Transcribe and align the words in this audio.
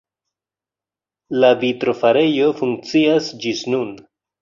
La 1.45 1.53
vitrofarejo 1.65 2.51
funkcias 2.65 3.33
ĝis 3.47 3.67
nun. 3.73 3.99